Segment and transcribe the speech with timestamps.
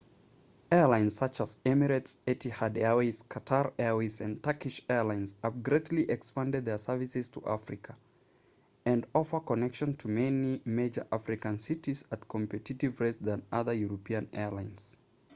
[0.77, 6.79] airlines such as emirates etihad airways qatar airways & turkish airlines have greatly expanded their
[6.79, 7.95] services to africa
[8.83, 14.97] and offer connections to many major african cities at competitive rates than other european airlines